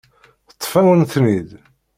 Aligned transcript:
Teṭṭef-awen-ten-id. 0.49 1.49